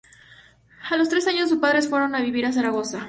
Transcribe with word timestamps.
A 0.89 0.97
los 0.97 1.09
tres 1.09 1.27
años 1.27 1.49
sus 1.49 1.59
padres 1.59 1.87
fueron 1.87 2.15
a 2.15 2.21
vivir 2.21 2.47
a 2.47 2.51
Zaragoza. 2.51 2.99